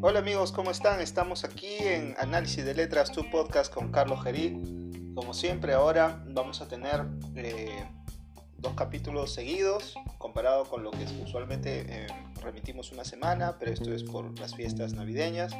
[0.00, 1.00] Hola amigos, ¿cómo están?
[1.00, 5.12] Estamos aquí en Análisis de Letras, tu podcast con Carlos Gerí.
[5.14, 7.04] Como siempre, ahora vamos a tener
[7.36, 7.86] eh,
[8.56, 12.06] dos capítulos seguidos, comparado con lo que usualmente eh,
[12.42, 15.52] remitimos una semana, pero esto es por las fiestas navideñas.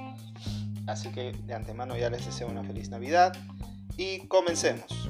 [0.89, 3.37] Así que de antemano ya les deseo una feliz Navidad
[3.97, 5.09] y comencemos.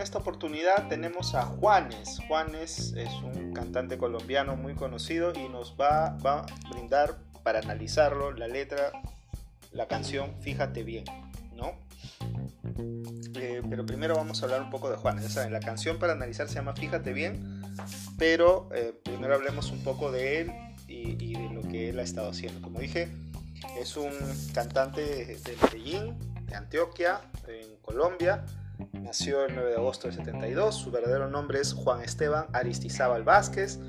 [0.00, 2.20] En esta oportunidad tenemos a Juanes.
[2.26, 8.32] Juanes es un cantante colombiano muy conocido y nos va, va a brindar para analizarlo
[8.32, 8.92] la letra,
[9.72, 11.04] la canción Fíjate bien,
[11.54, 11.74] ¿no?
[13.38, 15.24] Eh, pero primero vamos a hablar un poco de Juanes.
[15.24, 17.62] Ya saben, la canción para analizar se llama Fíjate bien,
[18.16, 20.52] pero eh, primero hablemos un poco de él
[20.88, 22.62] y, y de lo que él ha estado haciendo.
[22.62, 23.10] Como dije,
[23.78, 24.12] es un
[24.54, 26.16] cantante de Medellín,
[26.46, 28.46] de Antioquia, en Colombia
[28.92, 33.80] Nació el 9 de agosto de 72, su verdadero nombre es Juan Esteban Aristizábal Vázquez.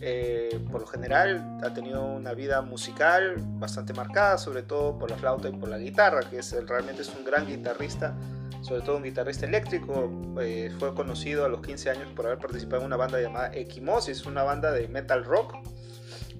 [0.00, 5.16] Eh, por lo general ha tenido una vida musical bastante marcada, sobre todo por la
[5.16, 8.14] flauta y por la guitarra, que es, realmente es un gran guitarrista,
[8.62, 10.10] sobre todo un guitarrista eléctrico.
[10.40, 14.26] Eh, fue conocido a los 15 años por haber participado en una banda llamada Equimosis,
[14.26, 15.54] una banda de metal rock,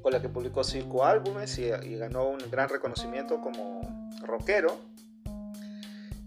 [0.03, 4.95] con la que publicó cinco álbumes y, y ganó un gran reconocimiento como rockero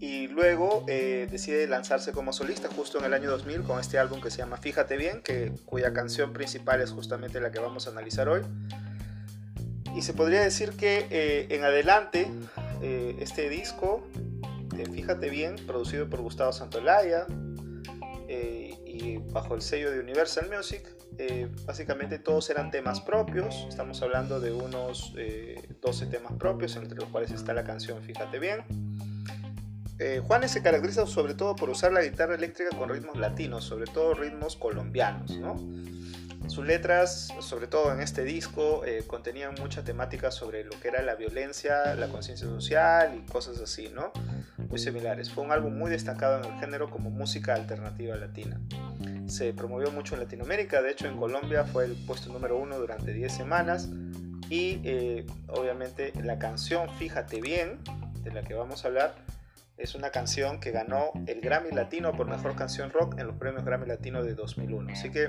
[0.00, 4.22] y luego eh, decide lanzarse como solista justo en el año 2000 con este álbum
[4.22, 7.90] que se llama Fíjate bien, que, cuya canción principal es justamente la que vamos a
[7.90, 8.40] analizar hoy.
[9.94, 12.28] Y se podría decir que eh, en adelante
[12.82, 14.02] eh, este disco,
[14.94, 17.26] Fíjate bien, producido por Gustavo Santolaya
[18.86, 20.88] y bajo el sello de Universal Music,
[21.66, 25.12] básicamente todos eran temas propios, estamos hablando de unos
[25.82, 28.89] 12 temas propios, entre los cuales está la canción Fíjate bien
[30.00, 33.84] eh, Juanes se caracteriza sobre todo por usar la guitarra eléctrica con ritmos latinos, sobre
[33.86, 35.38] todo ritmos colombianos.
[36.46, 41.02] Sus letras, sobre todo en este disco, eh, contenían mucha temática sobre lo que era
[41.02, 44.10] la violencia, la conciencia social y cosas así, ¿no?
[44.56, 45.30] Muy similares.
[45.30, 48.58] Fue un álbum muy destacado en el género como música alternativa latina.
[49.26, 53.12] Se promovió mucho en Latinoamérica, de hecho en Colombia fue el puesto número uno durante
[53.12, 53.88] 10 semanas
[54.48, 57.78] y eh, obviamente la canción Fíjate bien,
[58.24, 59.14] de la que vamos a hablar,
[59.80, 63.64] es una canción que ganó el Grammy Latino por Mejor Canción Rock en los premios
[63.64, 64.92] Grammy Latino de 2001.
[64.92, 65.28] Así que,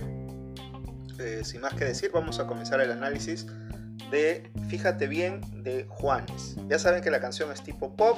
[1.20, 3.48] eh, sin más que decir, vamos a comenzar el análisis
[4.12, 6.58] de Fíjate bien de Juanes.
[6.68, 8.18] Ya saben que la canción es tipo pop.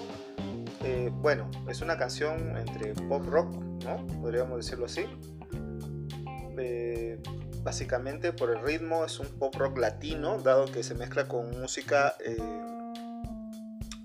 [0.83, 3.53] Eh, bueno, es una canción entre pop rock,
[3.85, 4.05] ¿no?
[4.21, 5.05] Podríamos decirlo así.
[6.57, 7.21] Eh,
[7.63, 12.15] básicamente por el ritmo es un pop rock latino, dado que se mezcla con música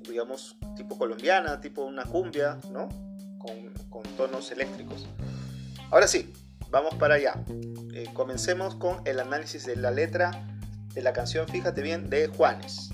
[0.09, 2.89] digamos, tipo colombiana, tipo una cumbia, ¿no?
[3.39, 5.07] Con, tonos eléctricos.
[5.91, 6.33] Ahora sí,
[6.71, 7.45] vamos para allá.
[7.93, 10.47] Eh, comencemos con el análisis de la letra
[10.95, 12.91] de la canción Fíjate bien de Juanes.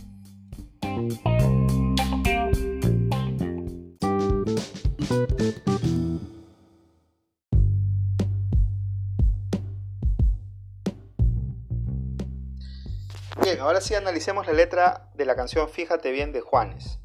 [13.43, 16.99] Bien, ahora sí analicemos la letra de la canción Fíjate bien de Juanes.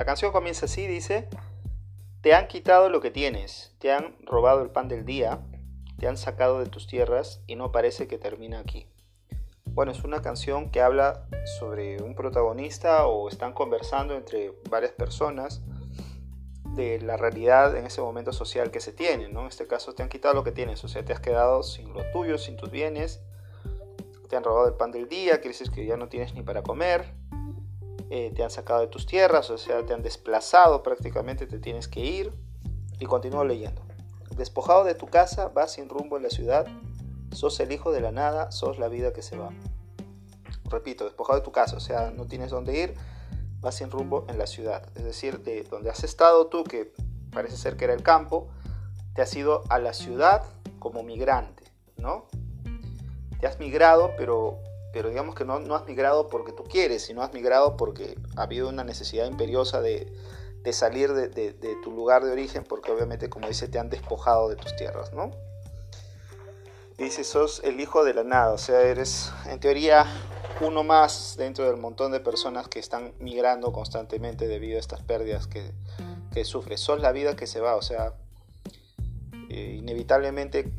[0.00, 1.28] La canción comienza así, dice,
[2.22, 5.42] te han quitado lo que tienes, te han robado el pan del día,
[5.98, 8.86] te han sacado de tus tierras y no parece que termina aquí.
[9.66, 11.26] Bueno, es una canción que habla
[11.58, 15.60] sobre un protagonista o están conversando entre varias personas
[16.74, 19.42] de la realidad en ese momento social que se tiene, ¿no?
[19.42, 21.92] En este caso te han quitado lo que tienes, o sea, te has quedado sin
[21.92, 23.20] lo tuyo, sin tus bienes,
[24.30, 27.19] te han robado el pan del día, que que ya no tienes ni para comer,
[28.10, 31.86] eh, te han sacado de tus tierras, o sea, te han desplazado prácticamente, te tienes
[31.86, 32.32] que ir.
[32.98, 33.82] Y continúo leyendo.
[34.36, 36.66] Despojado de tu casa, vas sin rumbo en la ciudad,
[37.32, 39.50] sos el hijo de la nada, sos la vida que se va.
[40.64, 42.94] Repito, despojado de tu casa, o sea, no tienes dónde ir,
[43.60, 44.86] vas sin rumbo en la ciudad.
[44.96, 46.92] Es decir, de donde has estado tú, que
[47.32, 48.48] parece ser que era el campo,
[49.14, 50.42] te has ido a la ciudad
[50.80, 51.62] como migrante,
[51.96, 52.26] ¿no?
[53.40, 54.58] Te has migrado, pero
[54.92, 58.42] pero digamos que no, no, has migrado porque tú quieres, sino has migrado porque ha
[58.42, 60.12] habido una necesidad imperiosa de,
[60.62, 64.48] de salir de, de, tu lugar de origen, porque obviamente, como dice, te han despojado
[64.48, 65.30] de tus tierras, ¿no?
[66.98, 70.04] dice, sos el hijo de la nada, o sea, eres en teoría
[70.60, 75.46] uno más dentro del montón de personas que están migrando constantemente debido a estas pérdidas
[75.46, 75.72] que,
[76.32, 76.80] que sufres.
[76.80, 78.12] Sos la vida que se va, o sea,
[79.48, 80.70] eh, inevitablemente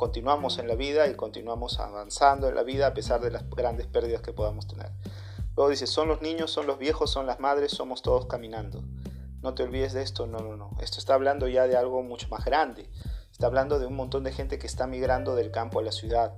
[0.00, 3.86] continuamos en la vida y continuamos avanzando en la vida a pesar de las grandes
[3.86, 4.90] pérdidas que podamos tener.
[5.54, 8.82] Luego dice, son los niños, son los viejos, son las madres, somos todos caminando.
[9.42, 10.70] No te olvides de esto, no, no, no.
[10.80, 12.88] Esto está hablando ya de algo mucho más grande.
[13.30, 16.32] Está hablando de un montón de gente que está migrando del campo a la ciudad,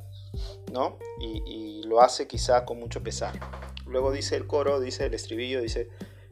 [0.72, 0.98] ¿no?
[1.20, 3.38] Y, lo hace quizá con mucho pesar.
[3.86, 5.88] Luego dice el coro, dice el estribillo, dice,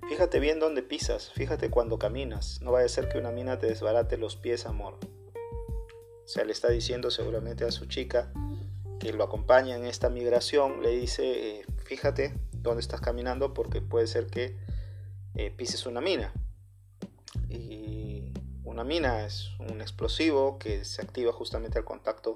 [0.08, 3.68] fíjate bien dónde pisas, fíjate cuando caminas, no vaya a ser que una mina te
[3.68, 4.98] desbarate los pies, amor.
[6.30, 8.32] Sea, le está diciendo seguramente a su chica
[9.00, 14.06] que lo acompaña en esta migración, le dice, eh, fíjate dónde estás caminando porque puede
[14.06, 14.56] ser que
[15.34, 16.32] eh, pises una mina.
[17.48, 18.32] Y
[18.62, 22.34] una mina es un explosivo que se activa justamente al contacto.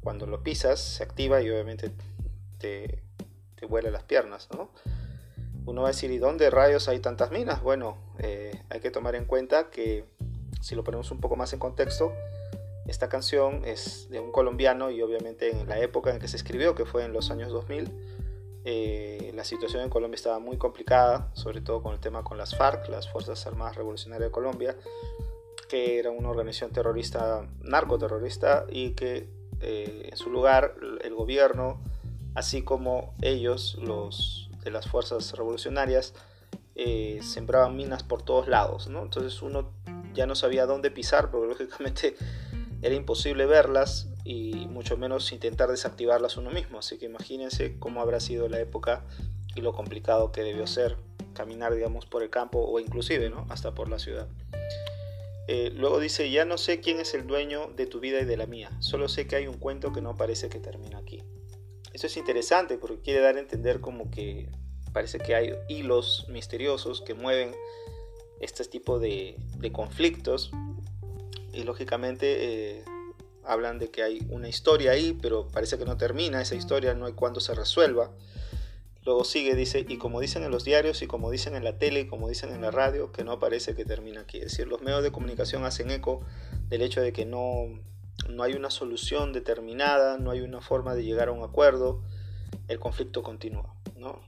[0.00, 1.92] Cuando lo pisas, se activa y obviamente
[2.58, 3.04] te,
[3.54, 4.72] te vuela las piernas, ¿no?
[5.66, 7.62] Uno va a decir, ¿y dónde rayos hay tantas minas?
[7.62, 10.04] Bueno, eh, hay que tomar en cuenta que
[10.60, 12.12] si lo ponemos un poco más en contexto,
[12.86, 16.74] esta canción es de un colombiano y obviamente en la época en que se escribió,
[16.74, 17.90] que fue en los años 2000,
[18.66, 22.56] eh, la situación en Colombia estaba muy complicada, sobre todo con el tema con las
[22.56, 24.76] FARC, las Fuerzas Armadas Revolucionarias de Colombia,
[25.68, 29.28] que era una organización terrorista, narcoterrorista, y que
[29.60, 31.80] eh, en su lugar el gobierno,
[32.34, 36.14] así como ellos, los de las fuerzas revolucionarias,
[36.74, 39.02] eh, sembraban minas por todos lados, ¿no?
[39.02, 39.72] Entonces uno
[40.14, 42.16] ya no sabía dónde pisar, porque lógicamente
[42.84, 46.78] era imposible verlas y mucho menos intentar desactivarlas uno mismo.
[46.78, 49.06] Así que imagínense cómo habrá sido la época
[49.54, 50.98] y lo complicado que debió ser
[51.32, 53.46] caminar, digamos, por el campo o inclusive, ¿no?
[53.48, 54.28] Hasta por la ciudad.
[55.48, 58.36] Eh, luego dice, ya no sé quién es el dueño de tu vida y de
[58.36, 61.22] la mía, solo sé que hay un cuento que no parece que termina aquí.
[61.94, 64.50] Eso es interesante porque quiere dar a entender como que
[64.92, 67.54] parece que hay hilos misteriosos que mueven
[68.40, 70.50] este tipo de, de conflictos
[71.54, 72.84] y lógicamente eh,
[73.44, 77.06] hablan de que hay una historia ahí, pero parece que no termina esa historia, no
[77.06, 78.10] hay cuándo se resuelva.
[79.04, 82.00] Luego sigue, dice, y como dicen en los diarios, y como dicen en la tele,
[82.00, 84.38] y como dicen en la radio, que no parece que termina aquí.
[84.38, 86.22] Es decir, los medios de comunicación hacen eco
[86.68, 87.66] del hecho de que no,
[88.30, 92.02] no hay una solución determinada, no hay una forma de llegar a un acuerdo,
[92.68, 93.74] el conflicto continúa.
[93.98, 94.22] ¿no?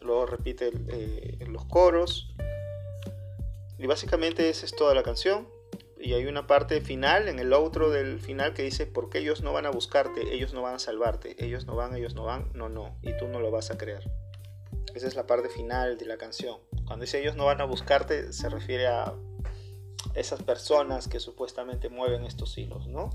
[0.00, 2.34] Luego repite eh, los coros,
[3.78, 5.46] y básicamente esa es toda la canción
[6.04, 9.54] y hay una parte final, en el otro del final, que dice, porque ellos no
[9.54, 12.68] van a buscarte, ellos no van a salvarte, ellos no van, ellos no van, no,
[12.68, 14.10] no, y tú no lo vas a creer.
[14.94, 16.58] Esa es la parte final de la canción.
[16.84, 19.14] Cuando dice ellos no van a buscarte, se refiere a
[20.14, 23.08] esas personas que supuestamente mueven estos hilos, ¿no?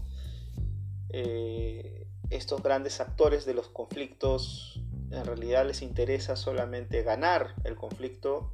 [1.10, 4.82] Eh, estos grandes actores de los conflictos
[5.12, 8.54] en realidad les interesa solamente ganar el conflicto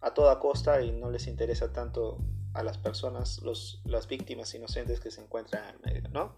[0.00, 2.18] a toda costa y no les interesa tanto
[2.54, 6.32] a las personas, los, las víctimas inocentes que se encuentran en medio, ¿no?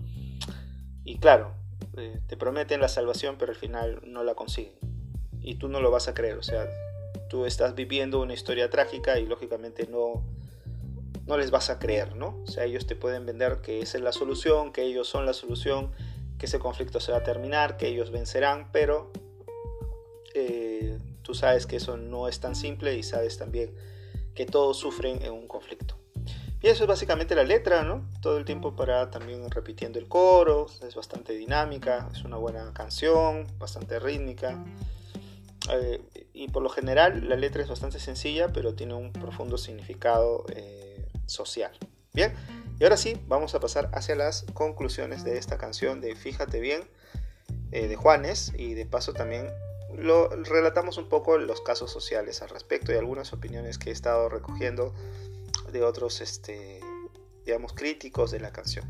[1.05, 1.55] Y claro,
[1.97, 4.75] eh, te prometen la salvación, pero al final no la consiguen.
[5.41, 6.67] Y tú no lo vas a creer, o sea,
[7.29, 10.25] tú estás viviendo una historia trágica y lógicamente no,
[11.27, 12.41] no les vas a creer, ¿no?
[12.43, 15.35] O sea, ellos te pueden vender que esa es la solución, que ellos son la
[15.35, 15.93] solución,
[16.39, 19.13] que ese conflicto se va a terminar, que ellos vencerán, pero
[20.35, 23.75] eh, tú sabes que eso no es tan simple y sabes también
[24.35, 25.96] que todos sufren en un conflicto.
[26.67, 28.05] Y eso es básicamente la letra, ¿no?
[28.21, 33.47] Todo el tiempo para también repitiendo el coro, es bastante dinámica, es una buena canción,
[33.57, 34.65] bastante rítmica.
[35.71, 40.45] Eh, y por lo general la letra es bastante sencilla, pero tiene un profundo significado
[40.57, 41.71] eh, social.
[42.13, 42.35] Bien,
[42.81, 46.83] y ahora sí, vamos a pasar hacia las conclusiones de esta canción de Fíjate bien,
[47.71, 49.53] eh, de Juanes, y de paso también
[49.95, 54.29] lo relatamos un poco los casos sociales al respecto y algunas opiniones que he estado
[54.29, 54.93] recogiendo
[55.73, 56.81] de otros, este,
[57.45, 58.85] digamos, críticos de la canción.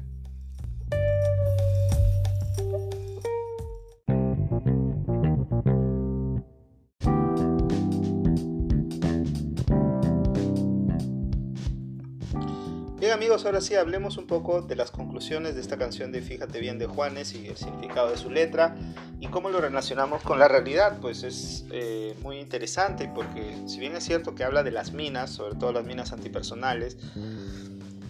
[13.45, 16.87] Ahora sí hablemos un poco de las conclusiones de esta canción de Fíjate bien de
[16.87, 18.77] Juanes y el significado de su letra
[19.21, 20.99] y cómo lo relacionamos con la realidad.
[21.01, 25.31] Pues es eh, muy interesante porque si bien es cierto que habla de las minas,
[25.31, 26.97] sobre todo las minas antipersonales,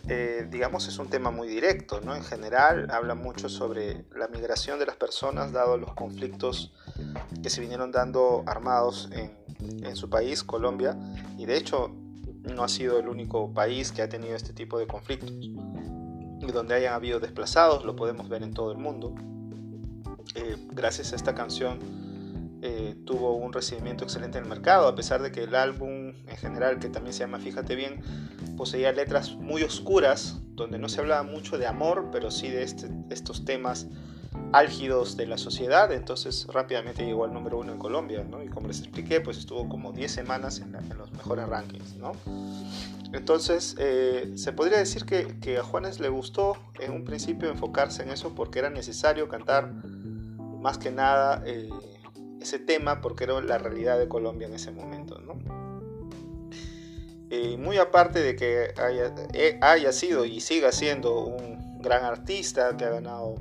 [0.08, 2.14] eh, digamos es un tema muy directo, ¿no?
[2.14, 6.72] En general habla mucho sobre la migración de las personas dado los conflictos
[7.42, 10.96] que se vinieron dando armados en su país, Colombia,
[11.38, 11.92] y de hecho
[12.54, 15.30] no ha sido el único país que ha tenido este tipo de conflictos.
[15.30, 15.54] Y
[16.52, 19.14] donde hayan habido desplazados, lo podemos ver en todo el mundo.
[20.34, 21.78] Eh, gracias a esta canción,
[22.62, 26.36] eh, tuvo un recibimiento excelente en el mercado, a pesar de que el álbum en
[26.36, 28.00] general, que también se llama Fíjate bien,
[28.56, 32.88] poseía letras muy oscuras, donde no se hablaba mucho de amor, pero sí de este,
[33.10, 33.88] estos temas
[34.52, 38.42] álgidos de la sociedad, entonces rápidamente llegó al número uno en Colombia, ¿no?
[38.42, 42.12] Y como les expliqué, pues estuvo como 10 semanas en, los mejores rankings, ¿no?
[43.12, 48.02] Entonces, eh, se podría decir que, que, a Juanes le gustó en un principio enfocarse
[48.02, 49.72] en eso porque era necesario cantar
[50.60, 51.70] más que nada eh,
[52.40, 55.36] ese tema porque era la realidad de Colombia en ese momento, ¿no?
[57.30, 59.12] Eh, muy aparte de que haya,
[59.60, 63.36] haya sido y siga siendo un gran artista que ha ganado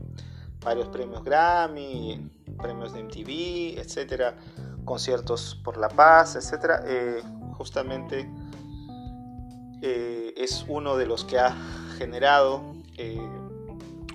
[0.65, 4.35] varios premios Grammy, premios de MTV, etcétera,
[4.83, 6.81] conciertos por la paz, etcétera.
[6.85, 7.21] Eh,
[7.53, 8.27] justamente
[9.81, 11.55] eh, es uno de los que ha
[11.97, 13.21] generado eh,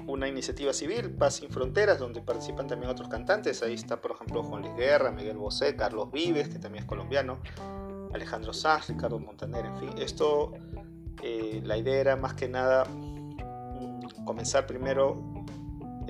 [0.09, 3.63] una iniciativa civil, Paz sin Fronteras, donde participan también otros cantantes.
[3.63, 7.39] Ahí está, por ejemplo, Juan Luis Guerra, Miguel Bosé, Carlos Vives, que también es colombiano,
[8.13, 9.91] Alejandro Sanz, Ricardo Montaner, en fin.
[9.99, 10.53] Esto,
[11.63, 15.40] la idea era más que nada mm, comenzar primero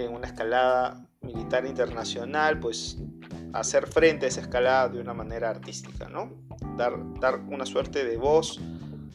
[0.04, 2.98] en una escalada militar internacional, pues
[3.52, 6.32] hacer frente a esa escalada de una manera artística, ¿no?
[6.76, 8.60] Dar, dar una suerte de voz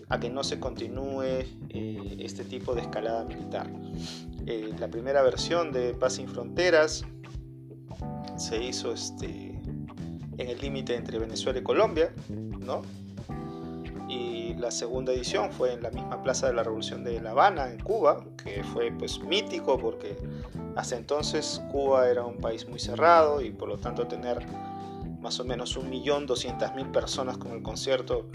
[0.10, 1.24] a que no se continúe
[1.70, 3.72] eh, este tipo de escalada militar.
[4.46, 7.04] Eh, la primera versión de Paz sin Fronteras
[8.38, 9.60] se hizo este,
[10.38, 12.82] en el límite entre Venezuela y Colombia, ¿no?
[14.16, 17.70] Y la segunda edición fue en la misma Plaza de la Revolución de La Habana,
[17.70, 20.16] en Cuba, que fue pues mítico porque
[20.76, 24.46] hasta entonces Cuba era un país muy cerrado y por lo tanto tener
[25.20, 28.28] más o menos 1.200.000 personas con el concierto,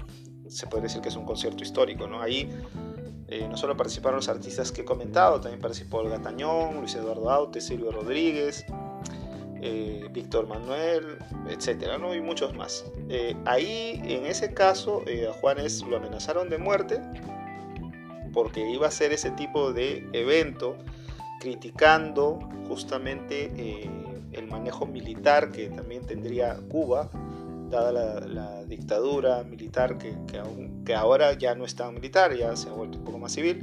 [0.48, 2.20] se puede decir que es un concierto histórico, ¿no?
[2.20, 2.50] Ahí
[3.28, 7.30] eh, no solo participaron los artistas que he comentado, también participó Olga Tañón, Luis Eduardo
[7.30, 8.64] Aute, Silvio Rodríguez,
[9.62, 12.14] eh, Víctor Manuel, etcétera, ¿no?
[12.14, 12.84] y muchos más.
[13.10, 17.00] Eh, ahí, en ese caso, eh, a Juanes lo amenazaron de muerte
[18.32, 20.78] porque iba a ser ese tipo de evento
[21.40, 22.38] criticando
[22.68, 23.50] justamente
[24.32, 27.10] el manejo militar que también tendría Cuba,
[27.68, 30.14] dada la, dictadura militar que,
[30.84, 33.58] que, ahora ya no está militar, ya se ha vuelto un poco más civil,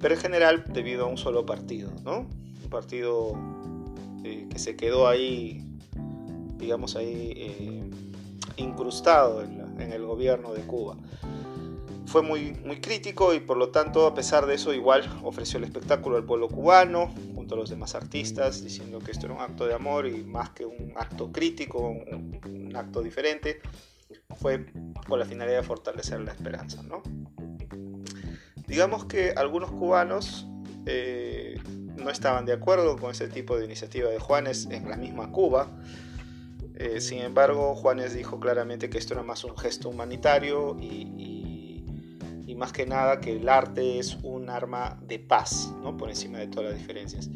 [0.00, 2.20] pero en general debido a un solo partido, ¿no?
[2.62, 3.36] Un partido
[4.24, 5.64] eh, que se quedó ahí,
[6.56, 7.90] digamos ahí, eh,
[8.56, 9.62] incrustado en,
[9.92, 10.96] el gobierno de Cuba.
[12.06, 15.64] Fue muy, muy crítico y por lo tanto, a pesar de eso, igual ofreció el
[15.64, 19.66] espectáculo al pueblo cubano, junto a los demás artistas, diciendo que esto era un acto
[19.66, 23.60] de amor y más que un acto crítico, un, acto diferente,
[24.36, 24.66] fue
[25.08, 26.82] con la finalidad de fortalecer la esperanza.
[26.82, 27.02] ¿no?
[28.68, 30.46] Digamos que algunos cubanos
[30.86, 31.60] eh,
[31.96, 35.68] no estaban de acuerdo con ese tipo de iniciativa de Juanes en la misma Cuba.
[36.74, 41.84] Eh, sin embargo, Juanes dijo claramente que esto era más un gesto humanitario y,
[42.56, 45.96] más que nada que el arte es un arma de paz, ¿no?
[45.96, 47.28] por encima de todas las diferencias.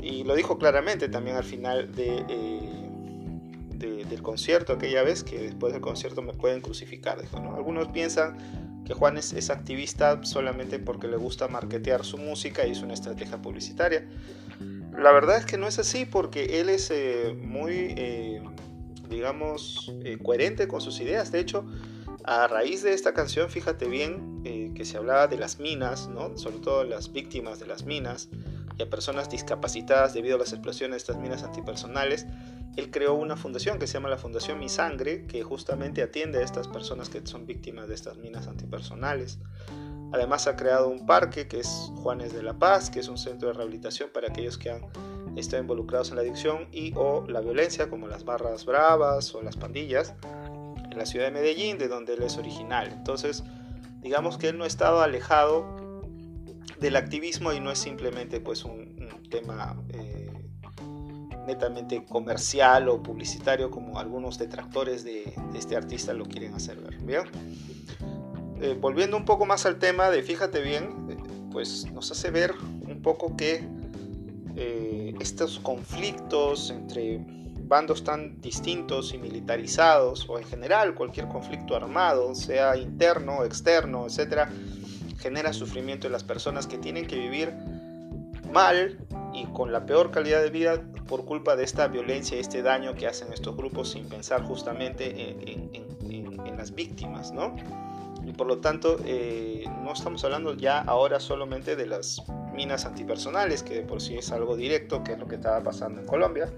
[0.00, 5.72] Y lo dijo claramente también al final de, eh, del concierto aquella vez, que después
[5.72, 7.20] del concierto me pueden crucificar.
[7.20, 7.56] Dijo, ¿no?
[7.56, 12.82] Algunos piensan que Juan es, activista solamente porque le gusta marketear su música y es
[12.82, 14.04] una estrategia publicitaria.
[14.98, 18.42] La verdad es que no es así porque él es eh, muy, eh,
[19.08, 21.30] digamos, eh, coherente con sus ideas.
[21.30, 21.64] De hecho,
[22.24, 26.36] a raíz de esta canción, fíjate bien que se hablaba de las minas, ¿no?
[26.36, 28.28] sobre todo las víctimas de las minas
[28.76, 32.26] y a personas discapacitadas debido a las explosiones de estas minas antipersonales
[32.76, 36.42] él creó una fundación que se llama la Fundación Mi Sangre, que justamente atiende a
[36.42, 39.38] estas personas que son víctimas de estas minas antipersonales.
[40.12, 43.48] Además ha creado un parque que es Juanes de la Paz, que es un centro
[43.48, 44.82] de rehabilitación para aquellos que han
[45.36, 49.56] estado involucrados en la adicción y o la violencia, como las barras bravas o las
[49.56, 50.14] pandillas,
[50.90, 52.88] en la ciudad de Medellín, de donde él es original.
[52.92, 53.44] Entonces,
[54.00, 55.64] digamos que él no ha estado alejado
[56.80, 58.98] del activismo y no es simplemente pues un,
[59.30, 59.99] tema eh,
[61.46, 67.30] netamente comercial o publicitario como algunos detractores de, este artista lo quieren hacer ver.
[68.60, 71.16] Eh, volviendo un poco más al tema de fíjate bien, eh,
[71.50, 72.54] pues nos hace ver
[72.86, 73.64] un poco que
[74.56, 77.20] eh, estos conflictos entre
[77.70, 84.50] bandos tan distintos y militarizados, o en general cualquier conflicto armado, sea interno, externo, etcétera,
[85.18, 87.54] genera sufrimiento en las personas que tienen que vivir
[88.50, 88.98] mal
[89.32, 92.94] y con la peor calidad de vida por culpa de esta violencia y este daño
[92.94, 95.70] que hacen estos grupos sin pensar justamente en,
[96.56, 97.56] las víctimas, ¿no?
[98.22, 103.62] Y por lo tanto, eh, no estamos hablando ya ahora solamente de las minas antipersonales,
[103.62, 106.52] que de por sí es algo directo, que es lo que estaba pasando en Colombia,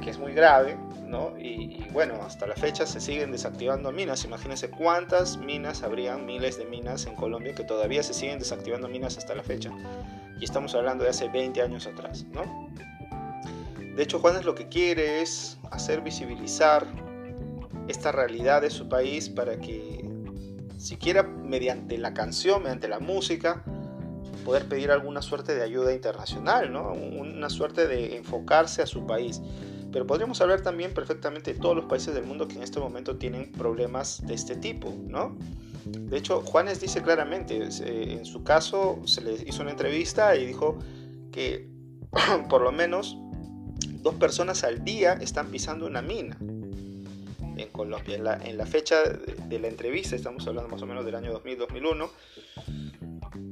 [0.00, 0.76] que es muy grave,
[1.06, 1.38] ¿no?
[1.38, 4.24] Y, bueno, hasta la fecha se siguen desactivando minas.
[4.24, 9.16] Imagínense cuántas minas habrían, miles de minas en Colombia que todavía se siguen desactivando minas
[9.16, 9.70] hasta la fecha.
[10.40, 12.70] Y estamos hablando de hace 20 años atrás, ¿no?
[13.96, 16.86] De hecho, Juanes lo que quiere es hacer visibilizar
[17.88, 20.04] esta realidad de su país para que,
[20.76, 23.64] siquiera mediante la canción, mediante la música,
[24.44, 26.92] poder pedir alguna suerte de ayuda internacional, ¿no?
[26.92, 29.42] una suerte de enfocarse a su país.
[29.92, 33.16] Pero podríamos hablar también perfectamente de todos los países del mundo que en este momento
[33.16, 35.36] tienen problemas de este tipo, ¿no?
[35.84, 40.46] De hecho, Juanes dice claramente, eh, en su caso se le hizo una entrevista y
[40.46, 40.78] dijo
[41.30, 41.68] que
[42.48, 43.16] por lo menos
[44.02, 46.36] dos personas al día están pisando una mina
[47.56, 48.40] en Colombia.
[48.44, 52.10] En la, fecha de, la entrevista, estamos hablando más o menos del año 2000-2001,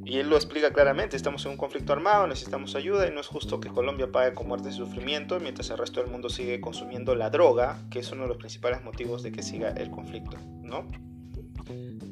[0.05, 3.27] y él lo explica claramente, estamos en un conflicto armado, necesitamos ayuda y no es
[3.27, 7.15] justo que Colombia pague con muerte y sufrimiento mientras el resto del mundo sigue consumiendo
[7.15, 10.87] la droga, que es uno de los principales motivos de que siga el conflicto, ¿no?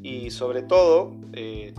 [0.03, 1.75] Y sobre todo, eh,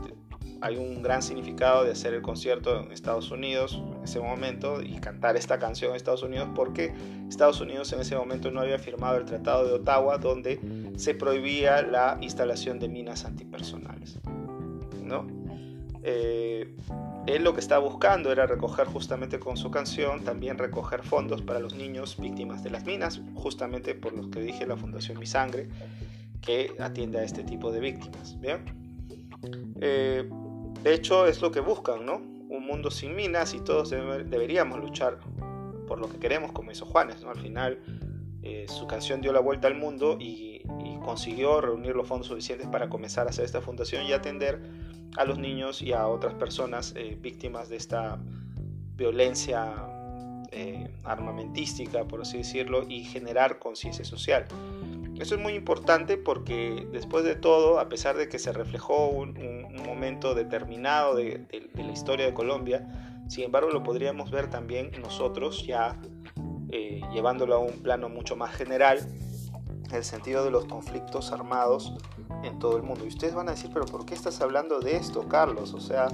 [0.62, 4.98] hay un gran significado de hacer el concierto en Estados Unidos en ese momento y
[5.00, 6.94] cantar esta canción en Estados Unidos porque
[7.28, 10.60] Estados Unidos en ese momento no había firmado el Tratado de Ottawa donde
[10.96, 14.20] se prohibía la instalación de minas antipersonales.
[15.04, 15.28] ¿no?
[16.04, 16.76] Eh,
[17.28, 21.60] él lo que estaba buscando era recoger justamente con su canción, también recoger fondos para
[21.60, 25.70] los niños víctimas de las minas, justamente por lo que dije la Fundación Mi Sangre,
[26.42, 28.40] que atiende a este tipo de víctimas.
[28.40, 28.66] ¿bien?
[29.80, 30.30] Eh,
[30.84, 32.16] de hecho, es lo que buscan, ¿no?
[32.18, 35.20] Un mundo sin minas y todos deberíamos luchar
[35.88, 37.30] por lo que queremos, como hizo Juanes, ¿no?
[37.30, 37.80] Al final,
[38.42, 40.62] eh, su canción dio la vuelta al mundo y,
[41.04, 44.62] consiguió reunir los fondos suficientes para comenzar a hacer esta fundación y atender
[45.18, 48.20] a los niños y a otras personas eh, víctimas de esta
[48.96, 49.74] violencia
[50.52, 54.46] eh, armamentística, por así decirlo, y generar conciencia social.
[55.20, 59.34] Eso es muy importante porque después de todo, a pesar de que se reflejó un,
[59.86, 62.88] momento determinado de, la historia de Colombia,
[63.28, 66.00] sin embargo lo podríamos ver también nosotros ya
[66.70, 69.23] eh, llevándolo a un plano mucho más general, en
[69.94, 71.94] el sentido de los conflictos armados
[72.44, 73.06] en todo el mundo.
[73.06, 75.74] Y ustedes van a decir, pero ¿por qué estás hablando de esto, Carlos?
[75.74, 76.08] O sea,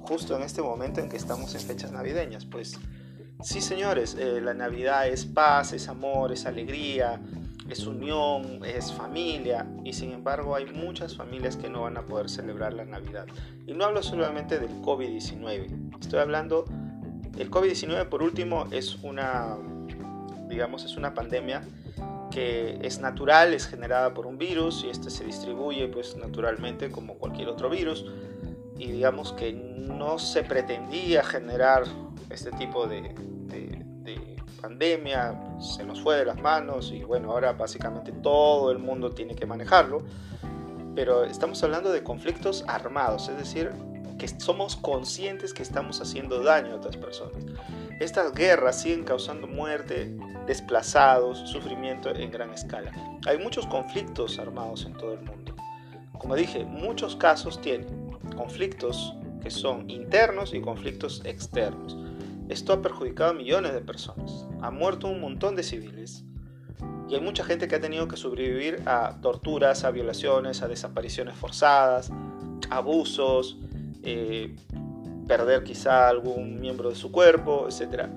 [0.00, 2.44] justo en este momento en que estamos en fechas navideñas.
[2.44, 2.78] Pues
[3.42, 7.20] sí, señores, eh, la Navidad es paz, es amor, es alegría,
[7.68, 12.28] es unión, es familia y sin embargo hay muchas familias que no van a poder
[12.28, 13.26] celebrar la Navidad.
[13.66, 16.66] Y no hablo solamente del COVID-19, estoy hablando,
[17.38, 19.56] el COVID-19 por último es una,
[20.48, 21.62] digamos, es una pandemia
[22.34, 27.14] que es natural, es generada por un virus y este se distribuye pues naturalmente como
[27.14, 28.04] cualquier otro virus
[28.76, 31.84] y digamos que no se pretendía generar
[32.30, 33.14] este tipo de,
[34.60, 39.34] pandemia, se nos fue de las manos y bueno, ahora básicamente todo el mundo tiene
[39.34, 40.02] que manejarlo.
[40.94, 43.72] Pero estamos hablando de conflictos armados, es decir,
[44.18, 47.44] que somos conscientes que estamos haciendo daño a otras personas.
[48.00, 52.92] Estas guerras siguen causando muerte, desplazados, sufrimiento en gran escala.
[53.26, 55.54] Hay muchos conflictos armados en todo el mundo.
[56.18, 61.96] Como dije, muchos casos tienen conflictos que son internos y conflictos externos.
[62.48, 64.46] Esto ha perjudicado a millones de personas.
[64.60, 66.24] Ha muerto un montón de civiles.
[67.08, 71.36] Y hay mucha gente que ha tenido que sobrevivir a torturas, a violaciones, a desapariciones
[71.36, 72.10] forzadas,
[72.70, 73.58] abusos,
[74.02, 74.56] eh,
[75.26, 78.08] perder quizá algún miembro de su cuerpo, etc.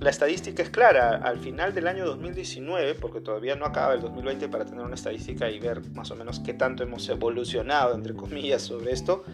[0.00, 1.16] La estadística es clara.
[1.16, 5.50] Al final del año 2019, porque todavía no acaba el 2020 para tener una estadística
[5.50, 9.24] y ver más o menos qué tanto hemos evolucionado, entre comillas, sobre esto,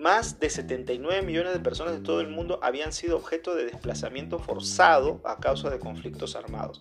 [0.00, 4.38] más de 79 millones de personas de todo el mundo habían sido objeto de desplazamiento
[4.38, 6.80] forzado a causa de conflictos armados.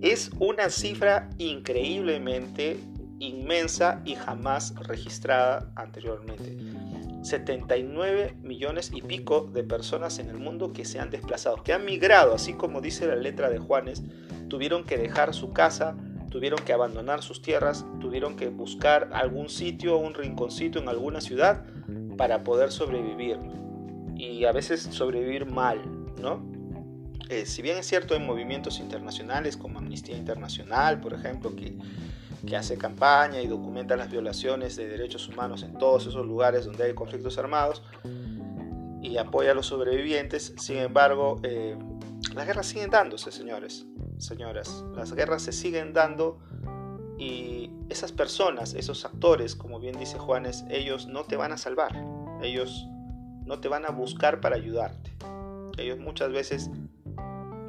[0.00, 2.80] Es una cifra increíblemente
[3.20, 6.56] inmensa y jamás registrada anteriormente.
[7.26, 11.84] 79 millones y pico de personas en el mundo que se han desplazado, que han
[11.84, 14.04] migrado, así como dice la letra de Juanes,
[14.48, 15.96] tuvieron que dejar su casa,
[16.30, 21.64] tuvieron que abandonar sus tierras, tuvieron que buscar algún sitio, un rinconcito en alguna ciudad
[22.16, 23.38] para poder sobrevivir
[24.14, 25.82] y a veces sobrevivir mal,
[26.20, 26.46] ¿no?
[27.28, 31.76] Eh, si bien es cierto hay movimientos internacionales como Amnistía Internacional, por ejemplo, que,
[32.46, 36.84] que hace campaña y documenta las violaciones de derechos humanos en todos esos lugares donde
[36.84, 37.82] hay conflictos armados
[39.02, 41.76] y apoya a los sobrevivientes, sin embargo, eh,
[42.34, 43.86] las guerras siguen dándose, señores,
[44.18, 46.38] señoras, las guerras se siguen dando
[47.18, 51.92] y esas personas, esos actores, como bien dice Juanes, ellos no te van a salvar,
[52.42, 52.86] ellos
[53.44, 55.14] no te van a buscar para ayudarte.
[55.78, 56.70] Ellos muchas veces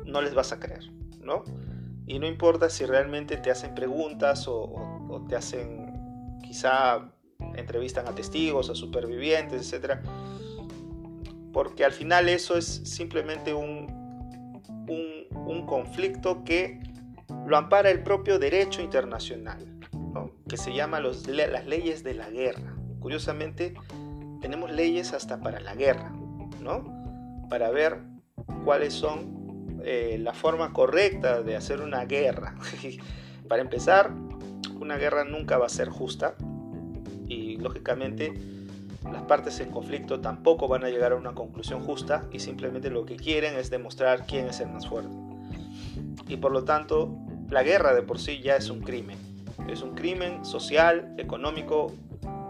[0.05, 1.43] no les vas a creer, ¿no?
[2.07, 7.11] Y no importa si realmente te hacen preguntas o, te hacen, quizá
[7.55, 9.99] entrevistan a testigos, a supervivientes, etc.
[11.51, 13.93] Porque al final eso es simplemente un,
[14.87, 16.79] un, conflicto que
[17.45, 19.59] lo ampara el propio derecho internacional,
[20.47, 22.73] que se llama los, las leyes de la guerra.
[23.01, 23.73] Curiosamente,
[24.39, 26.13] tenemos leyes hasta para la guerra,
[26.61, 26.85] ¿no?
[27.49, 27.99] Para ver
[28.63, 29.36] cuáles son
[29.83, 32.55] eh, la forma correcta de hacer una guerra.
[33.47, 34.11] para empezar,
[34.79, 36.35] una guerra nunca va a ser justa
[37.27, 38.33] y lógicamente
[39.11, 43.05] las partes en conflicto tampoco van a llegar a una conclusión justa y simplemente lo
[43.05, 45.15] que quieren es demostrar quién es el más fuerte.
[46.27, 47.15] Y por lo tanto,
[47.49, 49.17] la guerra de por sí ya es un crimen.
[49.69, 51.93] Es un crimen social, económico,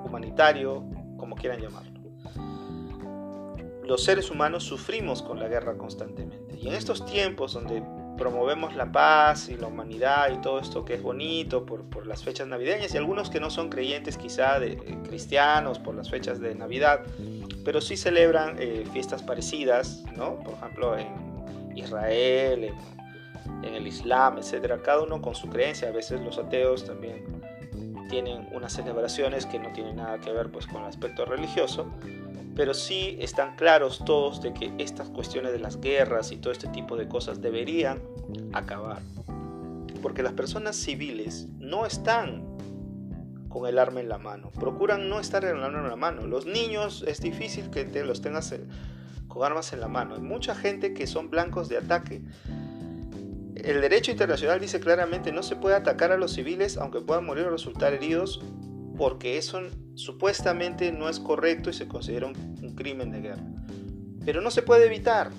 [0.04, 0.84] humanitario,
[1.18, 1.98] como quieran llamarlo.
[3.86, 6.47] Los seres humanos sufrimos con la guerra constantemente.
[6.60, 7.84] Y en estos tiempos donde
[8.18, 12.24] promovemos la paz y la humanidad y todo esto que es bonito por, por las
[12.24, 16.40] fechas navideñas y algunos que no son creyentes quizá de eh, cristianos por las fechas
[16.40, 17.02] de Navidad,
[17.64, 20.40] pero sí celebran eh, fiestas parecidas, ¿no?
[20.40, 22.76] Por ejemplo en Israel, en,
[23.64, 24.82] en el Islam, etc.
[24.84, 27.24] Cada uno con su creencia, a veces los ateos también
[28.10, 31.92] tienen unas celebraciones que no tienen nada que ver pues con el aspecto religioso,
[32.58, 36.68] pero sí están claros todos de que estas cuestiones de las guerras y todo este
[36.70, 38.02] tipo de cosas deberían
[38.52, 39.00] acabar.
[40.02, 42.44] Porque las personas civiles no están
[43.48, 46.26] con el arma en la mano, procuran no estar con el arma en la mano.
[46.26, 48.56] Los niños es difícil que te los tengas
[49.28, 50.16] con armas en la mano.
[50.16, 52.24] Hay mucha gente que son blancos de ataque
[53.64, 57.46] el derecho internacional dice claramente no se puede atacar a los civiles aunque puedan morir
[57.46, 58.40] o resultar heridos
[58.98, 59.62] porque eso
[59.96, 63.44] supuestamente no es correcto y se considera un, crimen de guerra.
[64.24, 65.32] Pero no se puede evitar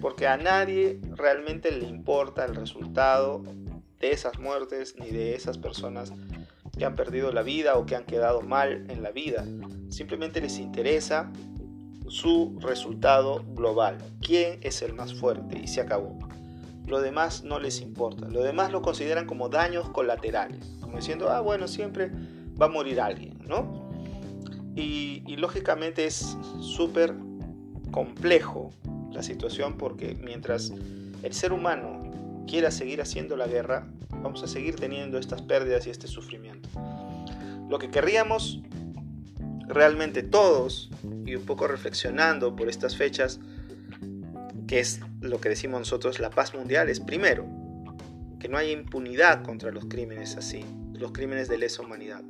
[0.00, 3.42] porque a nadie realmente le importa el resultado
[3.98, 6.12] de esas muertes ni de esas personas
[6.78, 9.44] que han perdido la vida o que han quedado mal en la vida.
[9.88, 11.32] Simplemente les interesa
[12.06, 13.98] su resultado global.
[14.20, 15.58] ¿Quién es el más fuerte?
[15.58, 16.18] Y se acabó
[16.86, 18.28] lo demás no les importa.
[18.28, 22.10] Lo demás lo consideran como daños colaterales, como diciendo, ah, bueno, siempre
[22.60, 23.84] va a morir alguien, ¿no?
[24.76, 27.14] Y, lógicamente es súper
[27.90, 28.70] complejo
[29.12, 30.72] la situación porque mientras
[31.22, 33.86] el ser humano quiera seguir haciendo la guerra,
[34.22, 36.68] vamos a seguir teniendo estas pérdidas y este sufrimiento.
[37.68, 38.62] Lo que querríamos
[39.66, 40.90] realmente todos,
[41.24, 43.40] y un poco reflexionando por estas fechas,
[44.66, 47.46] que es lo que decimos nosotros, la paz mundial, es primero,
[48.38, 52.22] que no haya impunidad contra los crímenes así, los crímenes de lesa humanidad,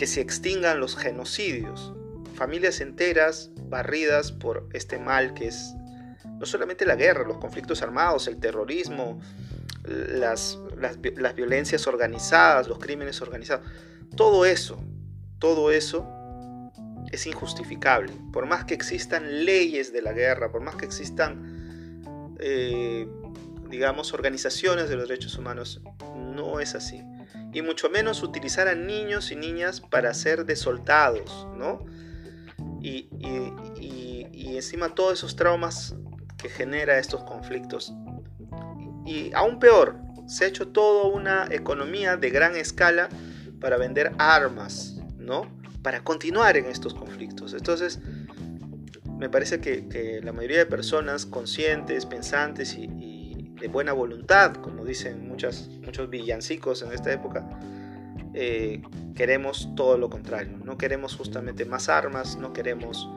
[0.00, 1.92] que se extingan los genocidios,
[2.34, 5.74] familias enteras barridas por este mal que es
[6.38, 9.20] no solamente la guerra, los conflictos armados, el terrorismo,
[9.84, 13.66] las, las, las violencias organizadas, los crímenes organizados,
[14.16, 14.82] todo eso,
[15.38, 16.06] todo eso
[17.12, 18.10] es injustificable.
[18.32, 22.00] Por más que existan leyes de la guerra, por más que existan,
[22.38, 23.06] eh,
[23.68, 25.82] digamos, organizaciones de los derechos humanos,
[26.16, 27.02] no es así.
[27.52, 31.84] Y mucho menos utilizar a niños y niñas para ser desoltados, ¿no?
[32.82, 35.94] Y, y encima todos esos traumas
[36.36, 37.92] que genera estos conflictos.
[39.04, 43.08] Y aún peor, se ha hecho toda una economía de gran escala
[43.60, 45.60] para vender armas, ¿no?
[45.82, 47.54] para continuar en estos conflictos.
[47.54, 48.00] Entonces,
[49.18, 53.09] me parece que, la mayoría de personas conscientes, pensantes y,
[53.60, 57.46] de buena voluntad, como dicen muchas, muchos villancicos en esta época,
[58.34, 58.82] eh,
[59.14, 60.58] queremos todo lo contrario.
[60.64, 63.08] No queremos justamente más armas, no queremos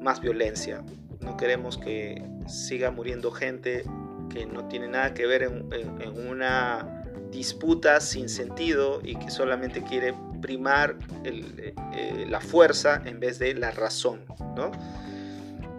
[0.00, 0.82] más violencia,
[1.20, 3.84] no queremos que siga muriendo gente
[4.30, 10.14] que no tiene nada que ver en una disputa sin sentido y que solamente quiere
[10.40, 14.20] primar eh, eh, la fuerza en vez de la razón,
[14.54, 14.70] ¿no?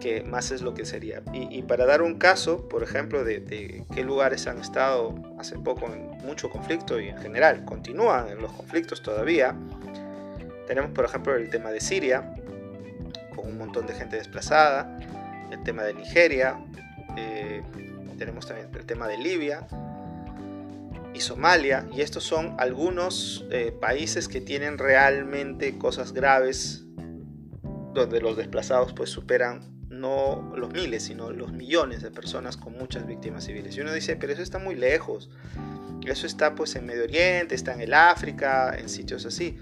[0.00, 1.22] Que más es lo que sería.
[1.32, 6.08] Y, para dar un caso, por ejemplo, de, qué lugares han estado hace poco en
[6.26, 9.56] mucho conflicto y en general continúan en los conflictos todavía,
[10.66, 12.34] tenemos por ejemplo el tema de Siria,
[13.34, 14.98] con un montón de gente desplazada,
[15.50, 16.58] el tema de Nigeria,
[17.16, 17.62] eh,
[18.18, 19.66] tenemos también el tema de Libia,
[21.14, 26.84] y Somalia, y estos son algunos eh, países que tienen realmente cosas graves,
[27.94, 33.06] donde los desplazados pues superan no los miles, sino los millones de personas con muchas
[33.06, 33.76] víctimas civiles.
[33.76, 35.30] Y uno dice, pero eso está muy lejos,
[36.06, 39.56] eso está pues en Medio Oriente, está en el África, en sitios así.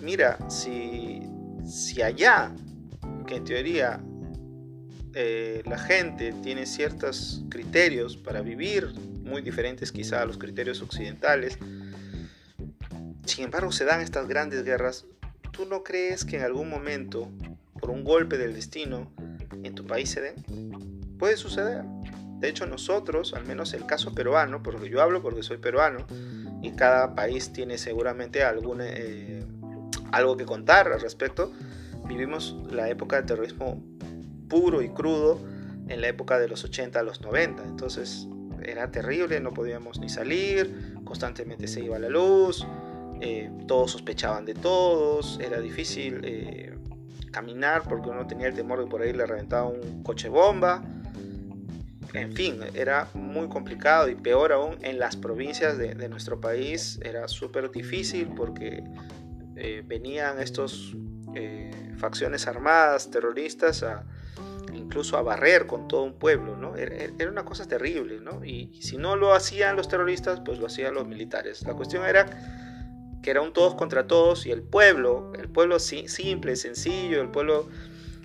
[0.00, 1.22] Mira, si,
[1.66, 2.52] si allá,
[3.26, 4.00] que en teoría
[5.14, 11.58] eh, la gente tiene ciertos criterios para vivir, muy diferentes quizá a los criterios occidentales.
[13.24, 15.06] Sin embargo, se dan estas grandes guerras.
[15.52, 17.30] ¿Tú no crees que en algún momento,
[17.78, 19.12] por un golpe del destino,
[19.64, 20.34] en tu país se den?
[21.18, 21.84] Puede suceder.
[22.38, 26.04] De hecho, nosotros, al menos el caso peruano, porque yo hablo porque soy peruano,
[26.60, 29.44] y cada país tiene seguramente algún, eh,
[30.10, 31.52] algo que contar al respecto,
[32.06, 33.82] vivimos la época del terrorismo
[34.48, 35.40] puro y crudo
[35.88, 37.62] en la época de los 80 a los 90.
[37.64, 38.28] Entonces
[38.64, 42.66] era terrible, no podíamos ni salir, constantemente se iba la luz,
[43.20, 46.76] eh, todos sospechaban de todos, era difícil eh,
[47.32, 50.82] caminar porque uno tenía el temor de por ahí le reventaba un coche bomba.
[52.14, 57.26] En fin, era muy complicado y peor aún en las provincias de, nuestro país era
[57.26, 58.84] súper difícil porque
[59.56, 60.94] eh, venían estos
[62.02, 64.04] facciones armadas, terroristas, a,
[64.74, 66.76] incluso a barrer con todo un pueblo, ¿no?
[66.76, 68.44] Era, una cosa terrible, ¿no?
[68.44, 71.62] Y, si no lo hacían los terroristas, pues lo hacían los militares.
[71.62, 72.26] La cuestión era
[73.22, 77.68] que era un todos contra todos y el pueblo, el pueblo simple, sencillo, el pueblo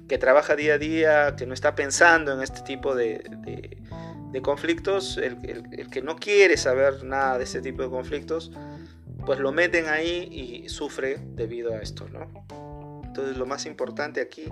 [0.08, 3.22] que trabaja día a día, que no está pensando en este tipo de,
[4.42, 8.52] conflictos, el, que no quiere saber nada de este tipo de conflictos,
[9.26, 12.46] pues lo meten ahí y sufre debido a esto, ¿no?
[13.04, 14.46] Entonces lo más importante aquí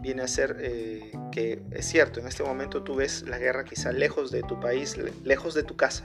[0.00, 3.92] viene a ser eh, que es cierto, en este momento tú ves la guerra quizá
[3.92, 6.04] lejos de tu país, lejos de tu casa,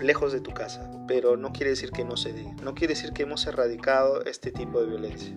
[0.00, 3.12] lejos de tu casa, pero no quiere decir que no se dé, no quiere decir
[3.12, 5.36] que hemos erradicado este tipo de violencia.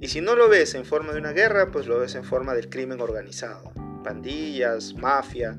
[0.00, 2.54] Y si no lo ves en forma de una guerra, pues lo ves en forma
[2.54, 5.58] del crimen organizado, pandillas, mafia,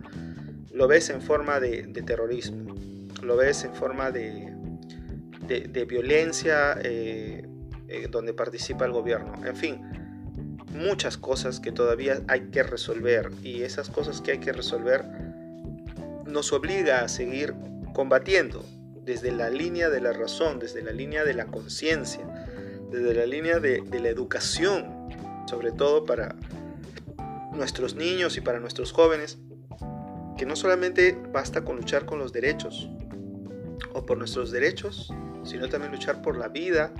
[0.72, 2.76] lo ves en forma de, terrorismo,
[3.22, 4.54] lo ves en forma de,
[5.48, 7.48] de, violencia eh,
[7.88, 9.82] eh, donde participa el gobierno, en fin
[10.74, 15.06] muchas cosas que todavía hay que resolver y esas cosas que hay que resolver
[16.26, 17.54] nos obliga a seguir
[17.93, 18.65] combatiendo
[19.03, 22.25] desde la línea de la razón, desde la línea de la conciencia,
[22.89, 25.10] desde la línea de, la educación,
[25.47, 26.36] sobre todo para
[27.51, 29.38] nuestros niños y para nuestros jóvenes,
[30.38, 32.89] que no solamente basta con luchar con los derechos
[33.93, 36.91] o por nuestros derechos, sino también luchar por la vida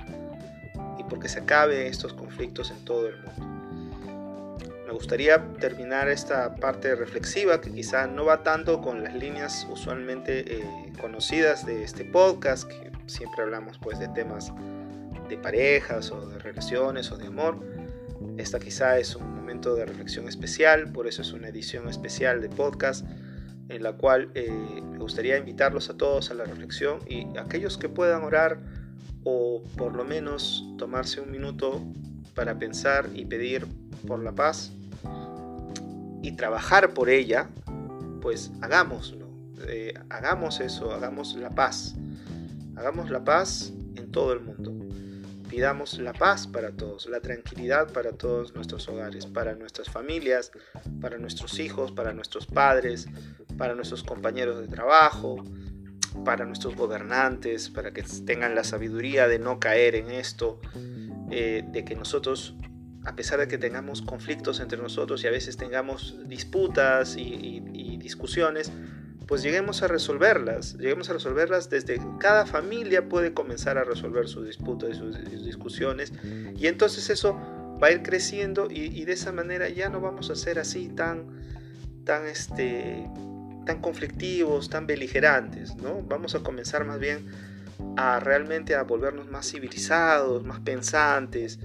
[0.98, 3.53] y porque se acabe estos conflictos en todo el mundo
[4.92, 10.92] gustaría terminar esta parte reflexiva que quizá no va tanto con las líneas usualmente eh,
[11.00, 14.52] conocidas de este podcast, que siempre hablamos pues de temas
[15.28, 17.58] de parejas o de relaciones o de amor.
[18.36, 22.48] Esta quizá es un momento de reflexión especial, por eso es una edición especial de
[22.48, 23.06] podcast
[23.68, 24.50] en la cual eh,
[24.82, 28.60] me gustaría invitarlos a todos a la reflexión y aquellos que puedan orar
[29.24, 31.82] o por lo menos tomarse un minuto
[32.34, 33.66] para pensar y pedir
[34.06, 34.72] por la paz
[36.22, 37.50] y trabajar por ella,
[38.22, 39.28] pues hagámoslo.
[39.68, 41.94] Eh, hagamos eso, hagamos la paz.
[42.76, 44.72] Hagamos la paz en todo el mundo.
[45.48, 50.50] Pidamos la paz para todos, la tranquilidad para todos nuestros hogares, para nuestras familias,
[51.00, 53.06] para nuestros hijos, para nuestros padres,
[53.56, 55.44] para nuestros compañeros de trabajo,
[56.24, 60.60] para nuestros gobernantes, para que tengan la sabiduría de no caer en esto,
[61.30, 62.56] eh, de que nosotros
[63.04, 67.60] a pesar de que tengamos conflictos entre nosotros y a veces tengamos disputas y,
[67.98, 68.70] discusiones,
[69.26, 74.44] pues lleguemos a resolverlas, lleguemos a resolverlas desde cada familia puede comenzar a resolver sus
[74.44, 76.12] disputas y sus, discusiones
[76.58, 77.34] y entonces eso
[77.82, 81.24] va a ir creciendo y, de esa manera ya no vamos a ser así tan,
[82.04, 83.08] tan, este,
[83.64, 86.02] tan conflictivos, tan beligerantes, ¿no?
[86.02, 87.26] Vamos a comenzar más bien
[87.96, 91.58] a realmente a volvernos más civilizados, más pensantes,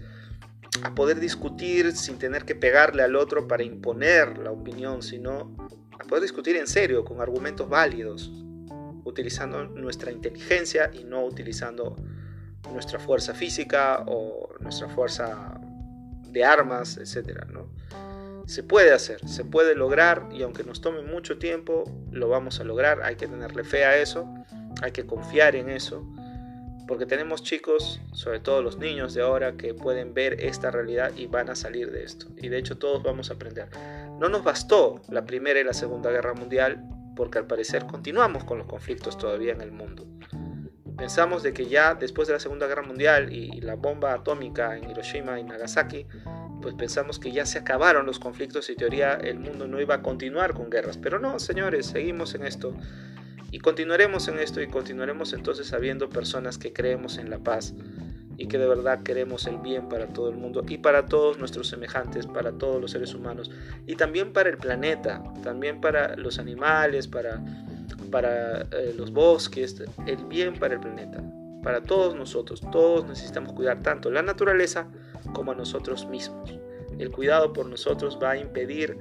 [0.83, 5.55] a poder discutir sin tener que pegarle al otro para imponer la opinión, sino
[5.99, 8.31] a poder discutir en serio, con argumentos válidos,
[9.03, 11.95] utilizando nuestra inteligencia y no utilizando
[12.71, 15.59] nuestra fuerza física o nuestra fuerza
[16.27, 17.45] de armas, etc.
[17.51, 17.69] ¿no?
[18.45, 22.63] Se puede hacer, se puede lograr y aunque nos tome mucho tiempo, lo vamos a
[22.63, 23.01] lograr.
[23.03, 24.27] Hay que tenerle fe a eso,
[24.81, 26.05] hay que confiar en eso
[26.89, 31.27] porque tenemos chicos, sobre todo los niños de ahora, que pueden ver esta realidad y
[31.27, 32.25] van a salir de esto.
[32.35, 33.69] Y de hecho todos vamos a aprender.
[34.19, 36.83] No nos bastó la Primera y la Segunda Guerra Mundial
[37.15, 40.07] porque al parecer continuamos con los conflictos todavía en el mundo.
[40.97, 44.89] Pensamos de que ya después de la Segunda Guerra Mundial y la bomba atómica en
[44.89, 46.07] Hiroshima y Nagasaki,
[46.59, 50.01] pues pensamos que ya se acabaron los conflictos y teoría el mundo no iba a
[50.01, 50.97] continuar con guerras.
[50.97, 52.73] Pero no, señores, seguimos en esto.
[53.51, 57.73] Y continuaremos en esto y continuaremos entonces habiendo personas que creemos en la paz
[58.37, 61.67] y que de verdad queremos el bien para todo el mundo y para todos nuestros
[61.67, 63.51] semejantes, para todos los seres humanos
[63.85, 67.43] y también para el planeta, también para los animales, para,
[68.09, 71.21] para eh, los bosques, el bien para el planeta,
[71.63, 72.61] para todos nosotros.
[72.71, 74.87] Todos necesitamos cuidar tanto la naturaleza
[75.33, 76.53] como a nosotros mismos.
[76.97, 78.97] El cuidado por nosotros va a impedir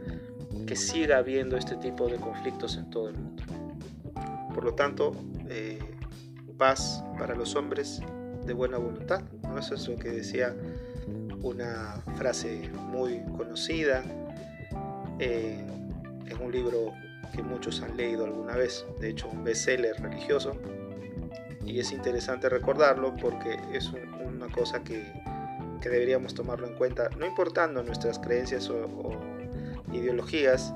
[0.66, 3.42] que siga habiendo este tipo de conflictos en todo el mundo.
[4.58, 5.14] Por lo tanto,
[5.48, 5.78] eh,
[6.58, 8.00] paz para los hombres
[8.44, 9.22] de buena voluntad.
[9.56, 10.52] Eso es lo que decía
[11.42, 14.02] una frase muy conocida
[15.20, 15.64] eh,
[16.26, 16.92] en un libro
[17.32, 20.56] que muchos han leído alguna vez, de hecho un bestseller religioso.
[21.64, 23.92] Y es interesante recordarlo porque es
[24.26, 25.04] una cosa que,
[25.80, 29.12] deberíamos tomarlo en cuenta, no importando nuestras creencias o
[29.92, 30.74] ideologías,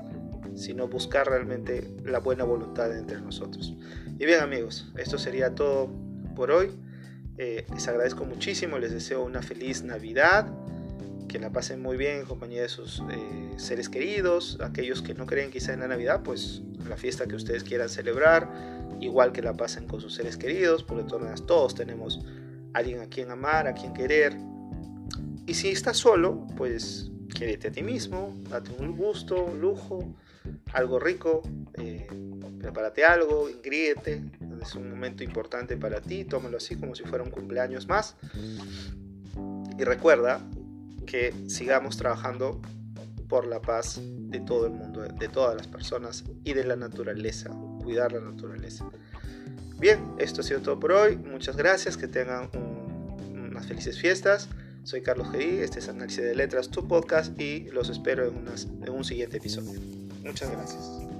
[0.55, 3.75] sino buscar realmente la buena voluntad entre nosotros.
[4.19, 5.89] Y bien amigos, esto sería todo
[6.35, 6.71] por hoy.
[7.37, 10.47] Eh, les agradezco muchísimo, les deseo una feliz Navidad,
[11.27, 15.25] que la pasen muy bien en compañía de sus eh, seres queridos, aquellos que no
[15.25, 18.49] creen quizá en la Navidad, pues la fiesta que ustedes quieran celebrar,
[19.01, 22.23] igual que la pasen con sus seres queridos, por todas todos tenemos
[22.73, 24.37] alguien a quien amar, a quien querer.
[25.45, 30.15] Y si estás solo, pues quiérete a ti mismo, date un gusto, lujo,
[30.73, 31.41] algo rico,
[31.73, 32.07] eh,
[32.59, 34.21] prepárate algo, ingríete,
[34.61, 38.15] es un momento importante para ti, tómalo así como si fuera un cumpleaños más.
[39.77, 40.41] Y recuerda
[41.05, 42.61] que sigamos trabajando
[43.27, 47.49] por la paz de todo el mundo, de todas las personas y de la naturaleza,
[47.81, 48.85] cuidar la naturaleza.
[49.79, 51.17] Bien, esto ha sido todo por hoy.
[51.17, 52.49] Muchas gracias, que tengan
[53.33, 54.47] unas felices fiestas.
[54.83, 55.59] Soy Carlos G.
[55.59, 58.45] este es Análisis de Letras, tu podcast, y los espero en,
[58.83, 60.02] en un siguiente episodio.
[60.23, 61.12] Muchas gracias.